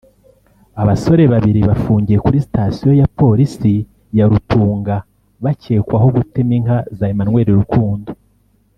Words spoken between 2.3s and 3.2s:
station ya